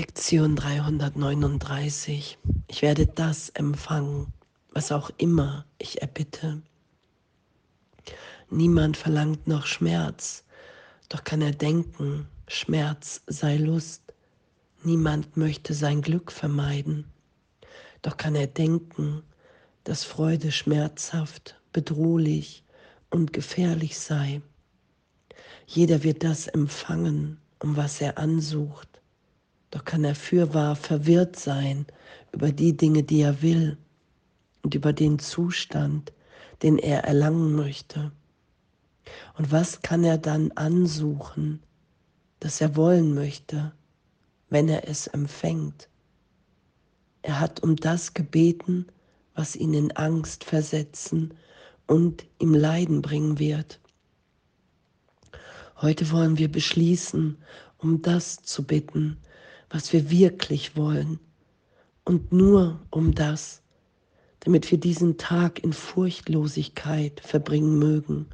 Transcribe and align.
Lektion 0.00 0.56
339. 0.56 2.38
Ich 2.68 2.80
werde 2.80 3.06
das 3.06 3.50
empfangen, 3.50 4.32
was 4.72 4.92
auch 4.92 5.10
immer 5.18 5.66
ich 5.76 6.00
erbitte. 6.00 6.62
Niemand 8.48 8.96
verlangt 8.96 9.46
noch 9.46 9.66
Schmerz, 9.66 10.42
doch 11.10 11.22
kann 11.22 11.42
er 11.42 11.50
denken, 11.52 12.26
Schmerz 12.48 13.20
sei 13.26 13.58
Lust. 13.58 14.14
Niemand 14.84 15.36
möchte 15.36 15.74
sein 15.74 16.00
Glück 16.00 16.32
vermeiden, 16.32 17.04
doch 18.00 18.16
kann 18.16 18.34
er 18.34 18.46
denken, 18.46 19.22
dass 19.84 20.04
Freude 20.04 20.50
schmerzhaft, 20.50 21.60
bedrohlich 21.74 22.64
und 23.10 23.34
gefährlich 23.34 23.98
sei. 23.98 24.40
Jeder 25.66 26.02
wird 26.02 26.24
das 26.24 26.46
empfangen, 26.46 27.38
um 27.58 27.76
was 27.76 28.00
er 28.00 28.16
ansucht. 28.16 28.89
Doch 29.70 29.84
kann 29.84 30.04
er 30.04 30.14
fürwahr 30.14 30.74
verwirrt 30.74 31.36
sein 31.36 31.86
über 32.32 32.50
die 32.50 32.76
Dinge, 32.76 33.02
die 33.02 33.20
er 33.20 33.42
will 33.42 33.78
und 34.62 34.74
über 34.74 34.92
den 34.92 35.18
Zustand, 35.18 36.12
den 36.62 36.78
er 36.78 37.04
erlangen 37.04 37.54
möchte. 37.54 38.12
Und 39.36 39.50
was 39.50 39.82
kann 39.82 40.04
er 40.04 40.18
dann 40.18 40.52
ansuchen, 40.52 41.62
das 42.40 42.60
er 42.60 42.76
wollen 42.76 43.14
möchte, 43.14 43.72
wenn 44.48 44.68
er 44.68 44.88
es 44.88 45.06
empfängt? 45.06 45.88
Er 47.22 47.38
hat 47.38 47.62
um 47.62 47.76
das 47.76 48.14
gebeten, 48.14 48.86
was 49.34 49.56
ihn 49.56 49.74
in 49.74 49.92
Angst 49.92 50.44
versetzen 50.44 51.34
und 51.86 52.26
ihm 52.38 52.54
Leiden 52.54 53.02
bringen 53.02 53.38
wird. 53.38 53.80
Heute 55.80 56.10
wollen 56.10 56.38
wir 56.38 56.50
beschließen, 56.50 57.38
um 57.78 58.02
das 58.02 58.42
zu 58.42 58.64
bitten, 58.64 59.16
was 59.70 59.92
wir 59.92 60.10
wirklich 60.10 60.76
wollen 60.76 61.20
und 62.04 62.32
nur 62.32 62.80
um 62.90 63.14
das, 63.14 63.62
damit 64.40 64.70
wir 64.70 64.78
diesen 64.78 65.16
Tag 65.16 65.62
in 65.62 65.72
Furchtlosigkeit 65.72 67.20
verbringen 67.20 67.78
mögen, 67.78 68.26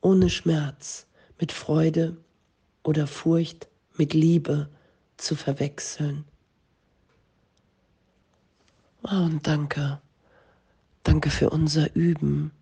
ohne 0.00 0.28
Schmerz, 0.28 1.06
mit 1.38 1.52
Freude 1.52 2.16
oder 2.82 3.06
Furcht, 3.06 3.68
mit 3.96 4.14
Liebe 4.14 4.68
zu 5.16 5.36
verwechseln. 5.36 6.24
Oh, 9.04 9.24
und 9.24 9.46
danke, 9.46 10.00
danke 11.02 11.30
für 11.30 11.50
unser 11.50 11.94
Üben. 11.94 12.52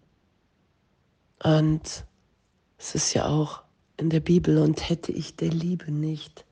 Und 1.43 2.05
es 2.79 2.95
ist 2.95 3.15
ja 3.15 3.27
auch 3.27 3.63
in 3.97 4.11
der 4.11 4.21
Bibel, 4.21 4.59
und 4.59 4.89
hätte 4.89 5.13
ich 5.13 5.37
der 5.37 5.51
Liebe 5.51 5.93
nicht, 5.93 6.45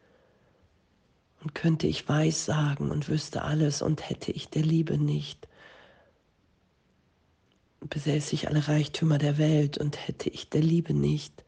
und 1.41 1.55
könnte 1.55 1.87
ich 1.87 2.09
weiß 2.09 2.45
sagen 2.45 2.91
und 2.91 3.09
wüsste 3.09 3.43
alles 3.43 3.83
und 3.83 4.09
hätte 4.09 4.33
ich 4.33 4.49
der 4.49 4.63
Liebe 4.63 4.99
nicht, 4.99 5.47
besäße 7.81 8.35
ich 8.35 8.49
alle 8.49 8.67
Reichtümer 8.67 9.19
der 9.19 9.39
Welt 9.39 9.79
und 9.79 10.09
hätte 10.09 10.29
ich 10.31 10.49
der 10.49 10.63
Liebe 10.63 10.95
nicht, 10.95 11.45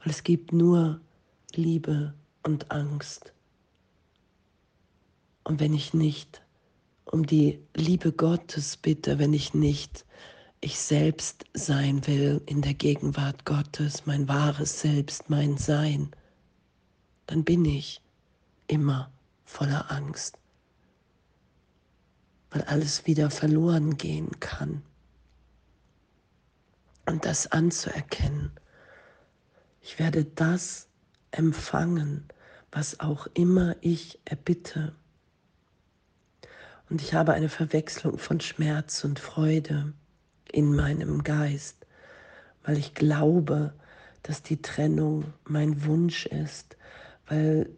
weil 0.00 0.10
es 0.10 0.22
gibt 0.22 0.52
nur 0.52 1.00
Liebe 1.54 2.14
und 2.42 2.70
Angst. 2.70 3.32
Und 5.42 5.60
wenn 5.60 5.74
ich 5.74 5.92
nicht 5.92 6.42
um 7.04 7.26
die 7.26 7.58
Liebe 7.74 8.12
Gottes 8.12 8.76
bitte, 8.76 9.18
wenn 9.18 9.32
ich 9.32 9.54
nicht 9.54 10.04
ich 10.60 10.78
selbst 10.78 11.44
sein 11.52 12.06
will 12.06 12.40
in 12.46 12.62
der 12.62 12.72
Gegenwart 12.72 13.44
Gottes, 13.44 14.06
mein 14.06 14.26
wahres 14.28 14.80
Selbst, 14.80 15.28
mein 15.28 15.58
Sein, 15.58 16.10
dann 17.26 17.44
bin 17.44 17.66
ich 17.66 18.00
immer 18.66 19.12
voller 19.44 19.90
Angst, 19.90 20.38
weil 22.50 22.62
alles 22.62 23.06
wieder 23.06 23.30
verloren 23.30 23.96
gehen 23.96 24.40
kann. 24.40 24.82
Und 27.06 27.24
das 27.24 27.46
anzuerkennen, 27.46 28.50
ich 29.80 29.98
werde 29.98 30.24
das 30.24 30.88
empfangen, 31.30 32.26
was 32.72 33.00
auch 33.00 33.26
immer 33.34 33.76
ich 33.82 34.18
erbitte. 34.24 34.94
Und 36.88 37.02
ich 37.02 37.14
habe 37.14 37.32
eine 37.32 37.48
Verwechslung 37.48 38.18
von 38.18 38.40
Schmerz 38.40 39.04
und 39.04 39.18
Freude 39.18 39.92
in 40.50 40.74
meinem 40.74 41.22
Geist, 41.22 41.86
weil 42.62 42.78
ich 42.78 42.94
glaube, 42.94 43.74
dass 44.22 44.42
die 44.42 44.62
Trennung 44.62 45.32
mein 45.44 45.84
Wunsch 45.84 46.26
ist, 46.26 46.76
weil 47.26 47.68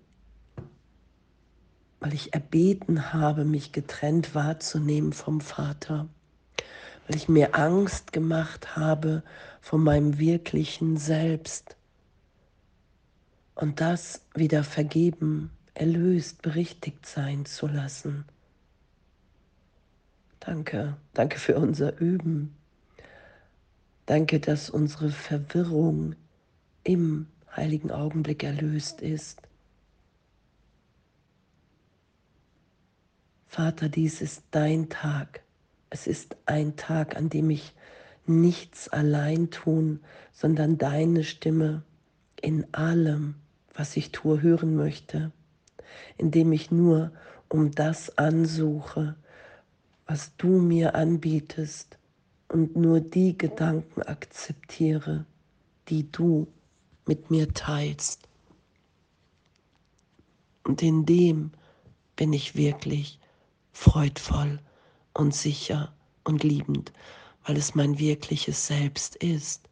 weil 2.01 2.15
ich 2.15 2.35
erbeten 2.35 3.13
habe, 3.13 3.45
mich 3.45 3.73
getrennt 3.73 4.35
wahrzunehmen 4.35 5.13
vom 5.13 5.41
Vater, 5.41 6.09
weil 7.07 7.17
ich 7.17 7.29
mir 7.29 7.55
Angst 7.55 8.13
gemacht 8.13 8.77
habe 8.77 9.23
von 9.61 9.83
meinem 9.83 10.19
wirklichen 10.19 10.97
Selbst 10.97 11.77
und 13.55 13.81
das 13.81 14.25
wieder 14.35 14.63
vergeben, 14.65 15.51
erlöst, 15.75 16.43
berichtigt 16.43 17.07
sein 17.07 17.47
zu 17.47 17.67
lassen. 17.67 18.25
Danke, 20.41 20.97
danke 21.15 21.39
für 21.39 21.57
unser 21.57 21.99
Üben. 21.99 22.55
Danke, 24.07 24.39
dass 24.39 24.71
unsere 24.71 25.11
Verwirrung 25.11 26.15
im 26.85 27.27
heiligen 27.57 27.91
Augenblick 27.91 28.45
erlöst 28.45 29.01
ist. 29.01 29.43
Vater, 33.57 33.89
dies 33.89 34.21
ist 34.21 34.43
dein 34.51 34.91
Tag. 34.91 35.41
Es 35.89 36.07
ist 36.07 36.37
ein 36.45 36.77
Tag, 36.77 37.17
an 37.17 37.31
dem 37.31 37.49
ich 37.49 37.73
nichts 38.27 38.91
allein 38.91 39.49
tun, 39.51 40.01
sondern 40.31 40.77
deine 40.77 41.25
Stimme 41.25 41.83
in 42.39 42.67
allem, 42.75 43.37
was 43.73 43.97
ich 43.97 44.13
tue, 44.13 44.43
hören 44.43 44.77
möchte, 44.77 45.33
indem 46.19 46.53
ich 46.53 46.71
nur 46.71 47.13
um 47.49 47.71
das 47.71 48.19
ansuche, 48.19 49.17
was 50.07 50.37
du 50.37 50.49
mir 50.49 50.95
anbietest 50.95 51.97
und 52.49 52.77
nur 52.77 53.01
die 53.01 53.39
Gedanken 53.39 54.03
akzeptiere, 54.03 55.25
die 55.89 56.13
du 56.13 56.47
mit 57.07 57.31
mir 57.31 57.55
teilst. 57.55 58.29
Und 60.63 60.83
in 60.83 61.07
dem 61.07 61.53
bin 62.17 62.35
ich 62.35 62.55
wirklich 62.55 63.19
freudvoll 63.77 64.59
und 65.13 65.35
sicher 65.35 65.93
und 66.25 66.43
liebend, 66.43 66.95
weil 67.45 67.59
es 67.59 67.75
mein 67.75 67.99
wirkliches 67.99 68.67
Selbst 68.67 69.17
ist, 69.17 69.69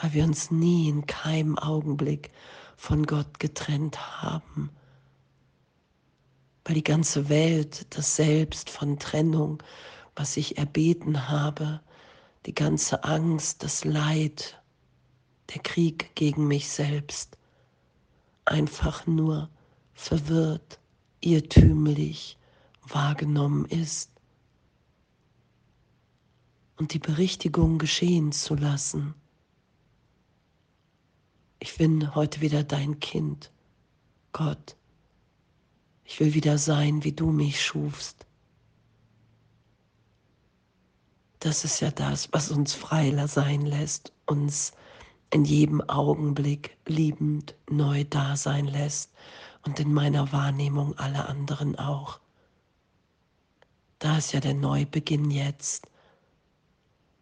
weil 0.00 0.14
wir 0.14 0.24
uns 0.24 0.52
nie 0.52 0.88
in 0.88 1.04
keinem 1.06 1.58
Augenblick 1.58 2.30
von 2.76 3.04
Gott 3.04 3.40
getrennt 3.40 4.22
haben, 4.22 4.70
weil 6.64 6.76
die 6.76 6.84
ganze 6.84 7.28
Welt, 7.28 7.86
das 7.90 8.14
Selbst 8.14 8.70
von 8.70 8.96
Trennung, 8.96 9.60
was 10.14 10.36
ich 10.36 10.56
erbeten 10.56 11.28
habe, 11.28 11.80
die 12.46 12.54
ganze 12.54 13.02
Angst, 13.02 13.64
das 13.64 13.84
Leid, 13.84 14.62
der 15.52 15.62
Krieg 15.62 16.14
gegen 16.14 16.46
mich 16.46 16.68
selbst, 16.68 17.36
einfach 18.44 19.04
nur 19.08 19.50
verwirrt, 19.94 20.78
irrtümlich, 21.20 22.38
wahrgenommen 22.88 23.64
ist 23.66 24.10
und 26.76 26.92
die 26.92 26.98
Berichtigung 26.98 27.78
geschehen 27.78 28.32
zu 28.32 28.54
lassen. 28.54 29.14
Ich 31.58 31.76
bin 31.76 32.14
heute 32.14 32.40
wieder 32.40 32.64
dein 32.64 33.00
Kind, 33.00 33.50
Gott. 34.32 34.76
Ich 36.04 36.20
will 36.20 36.34
wieder 36.34 36.58
sein, 36.58 37.02
wie 37.02 37.12
du 37.12 37.30
mich 37.32 37.64
schufst. 37.64 38.26
Das 41.40 41.64
ist 41.64 41.80
ja 41.80 41.90
das, 41.90 42.32
was 42.32 42.50
uns 42.50 42.74
freiler 42.74 43.28
sein 43.28 43.62
lässt, 43.62 44.12
uns 44.26 44.72
in 45.30 45.44
jedem 45.44 45.80
Augenblick 45.88 46.76
liebend 46.86 47.54
neu 47.68 48.04
da 48.04 48.36
sein 48.36 48.66
lässt 48.66 49.12
und 49.64 49.80
in 49.80 49.92
meiner 49.92 50.32
Wahrnehmung 50.32 50.96
alle 50.98 51.26
anderen 51.26 51.76
auch. 51.76 52.20
Da 53.98 54.18
ist 54.18 54.32
ja 54.32 54.40
der 54.40 54.54
Neubeginn 54.54 55.30
jetzt, 55.30 55.88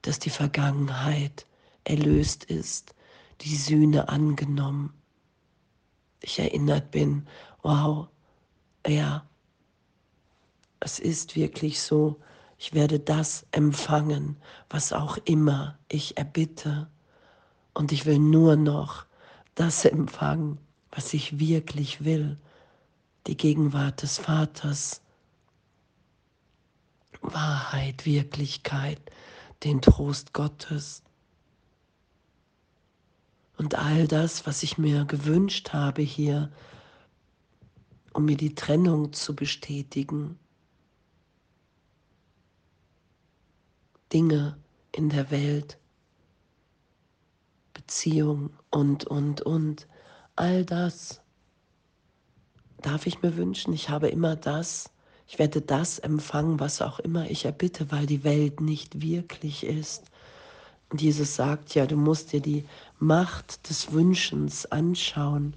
dass 0.03 0.19
die 0.19 0.31
Vergangenheit 0.31 1.47
erlöst 1.85 2.45
ist, 2.45 2.95
die 3.41 3.57
Sühne 3.57 4.09
angenommen. 4.09 4.93
Ich 6.21 6.39
erinnert 6.39 6.91
bin, 6.91 7.27
wow, 7.63 8.09
ja, 8.87 9.27
es 10.81 10.99
ist 10.99 11.37
wirklich 11.37 11.81
so, 11.81 12.21
ich 12.59 12.75
werde 12.75 13.01
das 13.01 13.47
empfangen, 13.53 14.37
was 14.69 14.93
auch 14.93 15.19
immer 15.25 15.79
ich 15.89 16.17
erbitte. 16.17 16.89
Und 17.73 17.93
ich 17.93 18.07
will 18.07 18.19
nur 18.19 18.57
noch 18.57 19.07
das 19.55 19.85
empfangen, 19.85 20.59
was 20.91 21.15
ich 21.15 21.39
wirklich 21.39 22.05
will. 22.05 22.39
die 23.27 23.37
Gegenwart 23.37 24.03
des 24.03 24.19
Vaters, 24.19 25.01
Wahrheit, 27.33 28.05
Wirklichkeit, 28.05 29.01
den 29.63 29.81
Trost 29.81 30.33
Gottes. 30.33 31.03
Und 33.57 33.77
all 33.77 34.07
das, 34.07 34.47
was 34.47 34.63
ich 34.63 34.79
mir 34.79 35.05
gewünscht 35.05 35.73
habe 35.73 36.03
hier, 36.03 36.53
um 38.13 38.27
mir 38.27 38.37
die 38.37 38.55
Trennung 38.55 39.13
zu 39.13 39.35
bestätigen, 39.35 40.39
Dinge 44.13 44.57
in 44.93 45.09
der 45.09 45.31
Welt, 45.31 45.79
Beziehung 47.73 48.51
und, 48.71 49.05
und, 49.05 49.41
und, 49.43 49.89
all 50.37 50.65
das 50.65 51.21
darf 52.83 53.07
ich 53.07 53.23
mir 53.23 53.37
wünschen. 53.37 53.73
Ich 53.73 53.89
habe 53.89 54.09
immer 54.09 54.37
das, 54.37 54.94
ich 55.27 55.39
werde 55.39 55.61
das 55.61 55.99
empfangen, 55.99 56.61
was 56.61 56.83
auch 56.83 56.99
immer 56.99 57.31
ich 57.31 57.45
erbitte, 57.45 57.91
weil 57.91 58.07
die 58.07 58.25
Welt 58.25 58.61
nicht 58.61 59.01
wirklich 59.01 59.65
ist. 59.65 60.05
Und 60.91 61.01
Jesus 61.03 61.35
sagt 61.35 61.75
ja, 61.75 61.87
du 61.87 61.97
musst 61.97 62.33
dir 62.33 62.41
die 62.41 62.65
Macht 62.99 63.69
des 63.69 63.93
Wünschens 63.93 64.67
anschauen. 64.67 65.55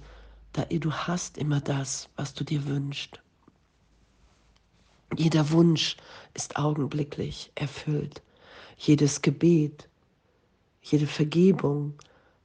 Da, 0.52 0.64
du 0.64 0.92
hast 0.92 1.38
immer 1.38 1.60
das, 1.60 2.08
was 2.16 2.34
du 2.34 2.44
dir 2.44 2.66
wünschst. 2.66 3.20
Jeder 5.16 5.50
Wunsch 5.50 5.96
ist 6.34 6.56
augenblicklich 6.56 7.50
erfüllt. 7.54 8.22
Jedes 8.76 9.22
Gebet, 9.22 9.88
jede 10.82 11.06
Vergebung 11.06 11.94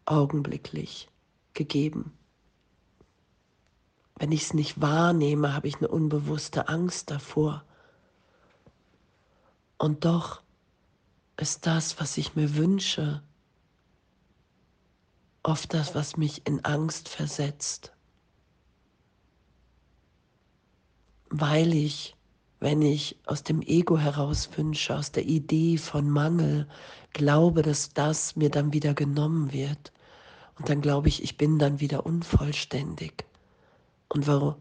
augenblicklich 0.05 1.07
gegeben. 1.53 2.13
Wenn 4.15 4.31
ich 4.31 4.43
es 4.43 4.53
nicht 4.53 4.79
wahrnehme, 4.79 5.53
habe 5.53 5.67
ich 5.67 5.77
eine 5.77 5.87
unbewusste 5.87 6.67
Angst 6.67 7.11
davor. 7.11 7.63
Und 9.77 10.05
doch 10.05 10.41
ist 11.37 11.65
das, 11.65 11.99
was 11.99 12.17
ich 12.17 12.35
mir 12.35 12.55
wünsche, 12.55 13.21
oft 15.41 15.73
das, 15.73 15.93
was 15.95 16.15
mich 16.15 16.47
in 16.47 16.63
Angst 16.63 17.09
versetzt. 17.09 17.91
Weil 21.29 21.73
ich, 21.73 22.15
wenn 22.59 22.81
ich 22.81 23.17
aus 23.25 23.43
dem 23.43 23.61
Ego 23.61 23.97
heraus 23.97 24.49
wünsche, 24.55 24.95
aus 24.95 25.11
der 25.11 25.25
Idee 25.25 25.77
von 25.77 26.09
Mangel, 26.09 26.67
glaube, 27.11 27.61
dass 27.61 27.89
das 27.89 28.35
mir 28.35 28.49
dann 28.49 28.71
wieder 28.73 28.93
genommen 28.93 29.51
wird. 29.51 29.91
Und 30.57 30.69
dann 30.69 30.81
glaube 30.81 31.09
ich, 31.09 31.23
ich 31.23 31.35
bin 31.35 31.59
dann 31.59 31.79
wieder 31.79 32.05
unvollständig. 32.05 33.25
Und 34.13 34.27
wo 34.27 34.55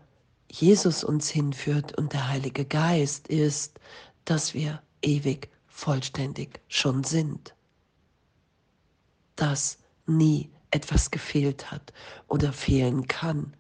Jesus 0.51 1.05
uns 1.05 1.29
hinführt 1.29 1.97
und 1.99 2.15
der 2.15 2.29
Heilige 2.29 2.65
Geist 2.65 3.29
ist, 3.29 3.79
dass 4.25 4.55
wir 4.55 4.83
ewig 5.03 5.51
vollständig 5.67 6.61
schon 6.69 7.05
sind. 7.05 7.55
Dass 9.37 9.77
nie 10.07 10.51
etwas 10.71 11.11
gefehlt 11.11 11.71
hat 11.71 11.93
oder 12.29 12.51
fehlen 12.55 13.07
kann. 13.09 13.55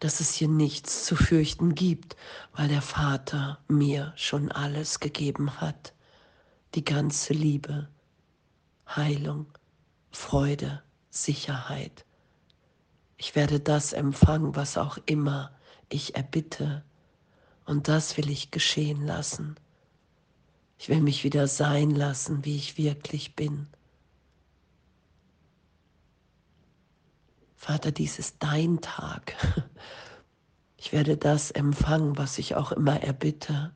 Dass 0.00 0.20
es 0.20 0.32
hier 0.32 0.48
nichts 0.48 1.04
zu 1.04 1.14
fürchten 1.14 1.74
gibt, 1.74 2.16
weil 2.54 2.68
der 2.68 2.82
Vater 2.82 3.58
mir 3.68 4.14
schon 4.16 4.50
alles 4.50 4.98
gegeben 4.98 5.60
hat. 5.60 5.92
Die 6.74 6.84
ganze 6.84 7.34
Liebe, 7.34 7.90
Heilung, 8.88 9.46
Freude, 10.10 10.82
Sicherheit. 11.10 12.06
Ich 13.16 13.34
werde 13.34 13.60
das 13.60 13.92
empfangen, 13.92 14.56
was 14.56 14.76
auch 14.76 14.98
immer 15.06 15.50
ich 15.88 16.16
erbitte. 16.16 16.84
Und 17.64 17.88
das 17.88 18.16
will 18.16 18.30
ich 18.30 18.50
geschehen 18.50 19.06
lassen. 19.06 19.56
Ich 20.78 20.88
will 20.88 21.00
mich 21.00 21.24
wieder 21.24 21.48
sein 21.48 21.90
lassen, 21.90 22.44
wie 22.44 22.56
ich 22.56 22.76
wirklich 22.76 23.34
bin. 23.34 23.68
Vater, 27.56 27.90
dies 27.90 28.18
ist 28.18 28.36
dein 28.40 28.80
Tag. 28.80 29.34
Ich 30.78 30.92
werde 30.92 31.16
das 31.16 31.50
empfangen, 31.50 32.16
was 32.16 32.38
ich 32.38 32.54
auch 32.54 32.70
immer 32.70 33.02
erbitte. 33.02 33.74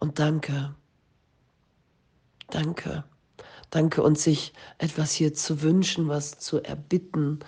Und 0.00 0.18
danke, 0.18 0.74
danke, 2.50 3.04
danke 3.70 4.02
uns 4.02 4.22
sich 4.22 4.52
etwas 4.78 5.12
hier 5.12 5.34
zu 5.34 5.62
wünschen, 5.62 6.08
was 6.08 6.38
zu 6.38 6.62
erbitten, 6.62 7.40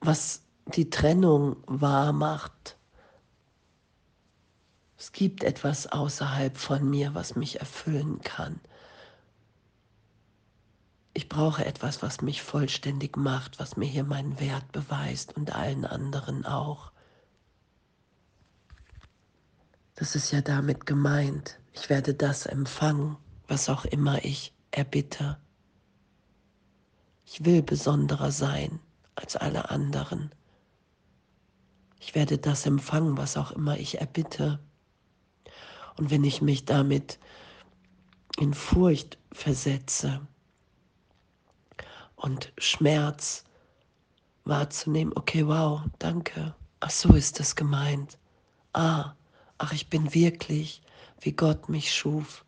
was 0.00 0.42
die 0.66 0.90
Trennung 0.90 1.56
wahr 1.66 2.12
macht. 2.12 2.76
Es 4.98 5.12
gibt 5.12 5.42
etwas 5.42 5.88
außerhalb 5.88 6.56
von 6.56 6.88
mir, 6.88 7.14
was 7.14 7.34
mich 7.34 7.60
erfüllen 7.60 8.20
kann. 8.20 8.60
Ich 11.14 11.28
brauche 11.28 11.64
etwas, 11.64 12.02
was 12.02 12.22
mich 12.22 12.42
vollständig 12.42 13.16
macht, 13.16 13.58
was 13.58 13.76
mir 13.76 13.86
hier 13.86 14.04
meinen 14.04 14.40
Wert 14.40 14.72
beweist 14.72 15.36
und 15.36 15.54
allen 15.54 15.84
anderen 15.84 16.46
auch. 16.46 16.92
Das 19.94 20.14
ist 20.14 20.30
ja 20.32 20.40
damit 20.40 20.86
gemeint. 20.86 21.58
Ich 21.74 21.90
werde 21.90 22.14
das 22.14 22.46
empfangen, 22.46 23.16
was 23.46 23.68
auch 23.68 23.84
immer 23.84 24.24
ich 24.24 24.54
erbitte. 24.72 25.38
Ich 27.24 27.44
will 27.44 27.62
besonderer 27.62 28.32
sein 28.32 28.80
als 29.14 29.36
alle 29.36 29.70
anderen. 29.70 30.34
Ich 32.00 32.14
werde 32.14 32.38
das 32.38 32.66
empfangen, 32.66 33.16
was 33.16 33.36
auch 33.36 33.52
immer 33.52 33.78
ich 33.78 34.00
erbitte. 34.00 34.58
Und 35.96 36.10
wenn 36.10 36.24
ich 36.24 36.42
mich 36.42 36.64
damit 36.64 37.18
in 38.38 38.54
Furcht 38.54 39.18
versetze 39.30 40.26
und 42.16 42.52
Schmerz 42.58 43.44
wahrzunehmen, 44.44 45.12
okay, 45.16 45.46
wow, 45.46 45.82
danke. 45.98 46.54
Ach 46.80 46.90
so 46.90 47.14
ist 47.14 47.38
das 47.38 47.54
gemeint. 47.54 48.18
Ah, 48.72 49.14
ach, 49.58 49.72
ich 49.72 49.88
bin 49.88 50.12
wirklich, 50.12 50.82
wie 51.20 51.32
Gott 51.32 51.68
mich 51.68 51.94
schuf. 51.94 52.44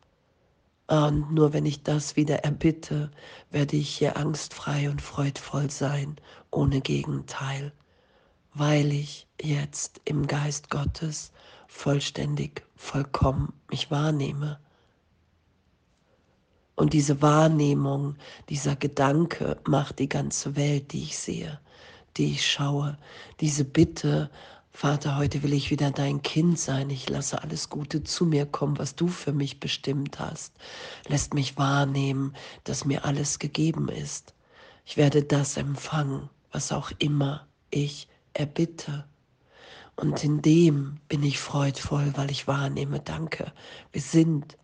Und 0.86 1.32
nur 1.32 1.52
wenn 1.52 1.66
ich 1.66 1.82
das 1.82 2.16
wieder 2.16 2.44
erbitte, 2.44 3.10
werde 3.50 3.76
ich 3.76 3.88
hier 3.96 4.16
angstfrei 4.16 4.90
und 4.90 5.00
freudvoll 5.00 5.70
sein, 5.70 6.16
ohne 6.50 6.80
Gegenteil 6.80 7.72
weil 8.54 8.92
ich 8.92 9.26
jetzt 9.42 10.00
im 10.04 10.26
Geist 10.26 10.70
Gottes 10.70 11.32
vollständig, 11.66 12.64
vollkommen 12.76 13.52
mich 13.68 13.90
wahrnehme. 13.90 14.60
Und 16.76 16.92
diese 16.92 17.20
Wahrnehmung, 17.20 18.16
dieser 18.48 18.76
Gedanke 18.76 19.60
macht 19.66 19.98
die 19.98 20.08
ganze 20.08 20.56
Welt, 20.56 20.92
die 20.92 21.02
ich 21.02 21.18
sehe, 21.18 21.60
die 22.16 22.32
ich 22.32 22.48
schaue. 22.48 22.96
Diese 23.40 23.64
Bitte, 23.64 24.30
Vater, 24.76 25.16
heute 25.16 25.44
will 25.44 25.52
ich 25.52 25.70
wieder 25.70 25.92
dein 25.92 26.20
Kind 26.22 26.58
sein. 26.58 26.90
Ich 26.90 27.08
lasse 27.08 27.40
alles 27.40 27.70
Gute 27.70 28.02
zu 28.02 28.26
mir 28.26 28.44
kommen, 28.44 28.76
was 28.76 28.96
du 28.96 29.06
für 29.06 29.32
mich 29.32 29.60
bestimmt 29.60 30.18
hast. 30.18 30.52
Lässt 31.06 31.32
mich 31.32 31.56
wahrnehmen, 31.56 32.34
dass 32.64 32.84
mir 32.84 33.04
alles 33.04 33.38
gegeben 33.38 33.88
ist. 33.88 34.34
Ich 34.84 34.96
werde 34.96 35.22
das 35.22 35.56
empfangen, 35.56 36.28
was 36.50 36.72
auch 36.72 36.90
immer 36.98 37.46
ich 37.70 38.08
erbitte. 38.32 39.04
Und 39.94 40.24
in 40.24 40.42
dem 40.42 40.98
bin 41.06 41.22
ich 41.22 41.38
freudvoll, 41.38 42.12
weil 42.16 42.32
ich 42.32 42.48
wahrnehme, 42.48 42.98
danke, 42.98 43.52
wir 43.92 44.02
sind 44.02 44.58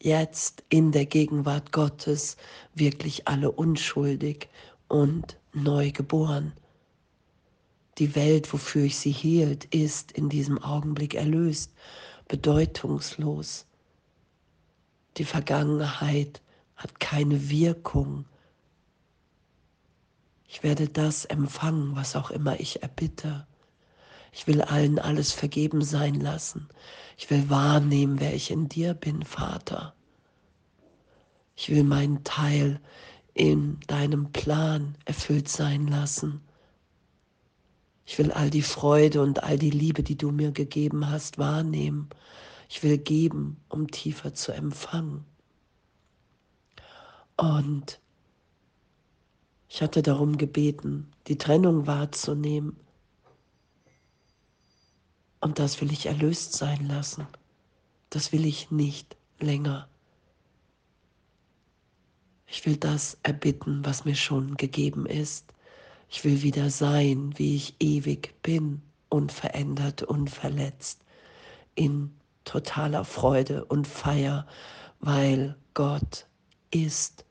jetzt 0.00 0.62
in 0.68 0.92
der 0.92 1.06
Gegenwart 1.06 1.72
Gottes 1.72 2.36
wirklich 2.74 3.26
alle 3.26 3.50
unschuldig 3.50 4.48
und 4.86 5.38
neu 5.52 5.90
geboren. 5.90 6.52
Die 8.00 8.16
Welt, 8.16 8.52
wofür 8.52 8.84
ich 8.84 8.98
sie 8.98 9.12
hielt, 9.12 9.66
ist 9.66 10.10
in 10.10 10.28
diesem 10.28 10.60
Augenblick 10.60 11.14
erlöst, 11.14 11.72
bedeutungslos. 12.26 13.66
Die 15.16 15.24
Vergangenheit 15.24 16.42
hat 16.74 16.98
keine 16.98 17.48
Wirkung 17.50 18.24
ich 20.52 20.64
werde 20.64 20.88
das 20.88 21.26
empfangen, 21.26 21.94
was 21.94 22.16
auch 22.16 22.32
immer 22.32 22.58
ich 22.58 22.82
erbitte. 22.82 23.46
Ich 24.32 24.48
will 24.48 24.62
allen 24.62 24.98
alles 24.98 25.30
vergeben 25.30 25.80
sein 25.80 26.16
lassen. 26.16 26.68
Ich 27.16 27.30
will 27.30 27.48
wahrnehmen, 27.48 28.18
wer 28.18 28.34
ich 28.34 28.50
in 28.50 28.68
dir 28.68 28.94
bin, 28.94 29.22
Vater. 29.22 29.94
Ich 31.54 31.70
will 31.70 31.84
meinen 31.84 32.24
Teil 32.24 32.80
in 33.32 33.78
deinem 33.86 34.32
Plan 34.32 34.96
erfüllt 35.04 35.48
sein 35.48 35.86
lassen. 35.86 36.40
Ich 38.10 38.18
will 38.18 38.32
all 38.32 38.50
die 38.50 38.62
Freude 38.62 39.22
und 39.22 39.44
all 39.44 39.56
die 39.56 39.70
Liebe, 39.70 40.02
die 40.02 40.16
du 40.16 40.32
mir 40.32 40.50
gegeben 40.50 41.08
hast, 41.08 41.38
wahrnehmen. 41.38 42.08
Ich 42.68 42.82
will 42.82 42.98
geben, 42.98 43.60
um 43.68 43.86
tiefer 43.86 44.34
zu 44.34 44.50
empfangen. 44.50 45.24
Und 47.36 48.00
Ich 49.68 49.80
hatte 49.80 50.02
darum 50.02 50.36
gebeten, 50.38 51.12
die 51.28 51.38
Trennung 51.38 51.86
wahrzunehmen. 51.86 52.76
Und 55.40 55.60
das 55.60 55.80
will 55.80 55.92
ich 55.92 56.06
erlöst 56.06 56.54
sein 56.54 56.88
lassen. 56.88 57.28
Das 58.10 58.32
will 58.32 58.44
ich 58.44 58.72
nicht 58.72 59.16
länger. 59.38 59.88
Ich 62.48 62.66
will 62.66 62.76
das 62.76 63.18
erbitten, 63.22 63.84
was 63.84 64.04
mir 64.04 64.16
schon 64.16 64.56
gegeben 64.56 65.06
ist. 65.06 65.46
Ich 66.12 66.24
will 66.24 66.42
wieder 66.42 66.70
sein, 66.70 67.32
wie 67.36 67.54
ich 67.54 67.76
ewig 67.78 68.34
bin, 68.42 68.82
unverändert, 69.10 70.02
unverletzt, 70.02 71.00
in 71.76 72.10
totaler 72.44 73.04
Freude 73.04 73.64
und 73.66 73.86
Feier, 73.86 74.44
weil 74.98 75.56
Gott 75.72 76.26
ist 76.72 77.24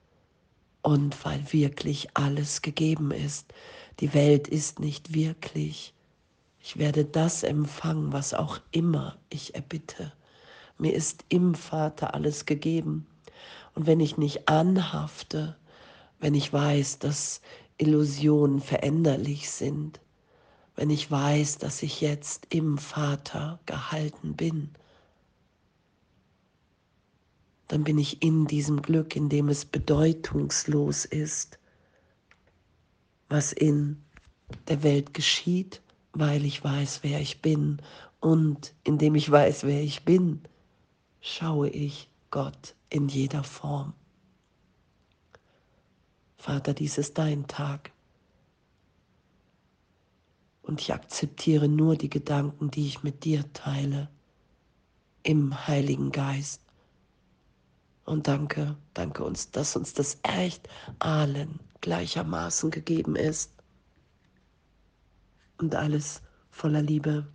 und 0.82 1.26
weil 1.26 1.52
wirklich 1.52 2.08
alles 2.14 2.62
gegeben 2.62 3.12
ist. 3.12 3.54
Die 4.00 4.14
Welt 4.14 4.48
ist 4.48 4.80
nicht 4.80 5.14
wirklich. 5.14 5.94
Ich 6.62 6.78
werde 6.78 7.04
das 7.04 7.44
empfangen, 7.44 8.14
was 8.14 8.34
auch 8.34 8.60
immer 8.72 9.18
ich 9.30 9.56
erbitte. 9.56 10.14
Mir 10.78 10.94
ist 10.94 11.26
im 11.28 11.54
Vater 11.54 12.14
alles 12.14 12.46
gegeben. 12.46 13.06
Und 13.76 13.88
wenn 13.88 14.00
ich 14.00 14.18
nicht 14.18 14.48
anhafte, 14.48 15.58
wenn 16.22 16.34
ich 16.34 16.54
weiß, 16.54 17.00
dass 17.00 17.42
Illusionen 17.80 18.62
veränderlich 18.62 19.50
sind, 19.50 20.00
wenn 20.76 20.90
ich 20.90 21.10
weiß, 21.10 21.58
dass 21.58 21.82
ich 21.82 22.02
jetzt 22.02 22.48
im 22.54 22.78
Vater 22.78 23.60
gehalten 23.66 24.36
bin, 24.36 24.70
dann 27.68 27.84
bin 27.84 27.98
ich 27.98 28.22
in 28.24 28.48
diesem 28.48 28.82
Glück, 28.82 29.16
in 29.16 29.30
dem 29.30 29.50
es 29.50 29.66
bedeutungslos 29.66 31.06
ist, 31.06 31.60
was 33.30 33.54
in 33.54 34.04
der 34.68 34.84
Welt 34.84 35.14
geschieht, 35.14 35.82
weil 36.14 36.46
ich 36.46 36.64
weiß, 36.64 37.00
wer 37.04 37.22
ich 37.22 37.42
bin. 37.42 37.82
Und 38.20 38.74
indem 38.84 39.16
ich 39.16 39.30
weiß, 39.30 39.64
wer 39.64 39.82
ich 39.82 40.04
bin, 40.04 40.42
schaue 41.22 41.70
ich 41.70 42.10
Gott 42.32 42.76
in 42.90 43.08
jeder 43.08 43.44
Form. 43.44 43.94
Vater, 46.40 46.74
dies 46.74 46.98
ist 46.98 47.18
dein 47.18 47.48
Tag. 47.48 47.92
Und 50.62 50.80
ich 50.80 50.94
akzeptiere 50.94 51.68
nur 51.68 51.98
die 51.98 52.10
Gedanken, 52.10 52.72
die 52.72 52.88
ich 52.88 53.04
mit 53.04 53.26
dir 53.26 53.52
teile, 53.52 54.10
im 55.22 55.68
Heiligen 55.68 56.14
Geist. 56.14 56.62
Und 58.06 58.28
danke, 58.28 58.78
danke 58.94 59.26
uns, 59.26 59.52
dass 59.52 59.76
uns 59.76 59.94
das 59.94 60.18
echt 60.24 60.70
allen 61.00 61.60
gleichermaßen 61.82 62.72
gegeben 62.72 63.18
ist. 63.18 63.52
Und 65.58 65.76
alles 65.76 66.22
voller 66.52 66.82
Liebe. 66.82 67.28